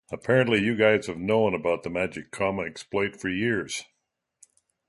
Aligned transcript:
Apparently, 0.09 0.63
you 0.63 0.75
guys've 0.75 1.07
known 1.15 1.53
about 1.53 1.83
the 1.83 1.89
magic 1.91 2.31
comma 2.31 2.63
exploit 2.63 3.15
for 3.15 3.29
years. 3.29 3.83